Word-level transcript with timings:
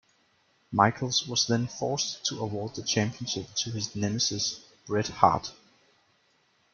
Michaels 0.71 1.27
was 1.27 1.45
then 1.45 1.67
forced 1.67 2.25
to 2.25 2.39
award 2.39 2.73
the 2.73 2.81
championship 2.81 3.53
to 3.53 3.69
his 3.69 3.95
nemesis, 3.95 4.59
Bret 4.87 5.09
Hart. 5.09 5.53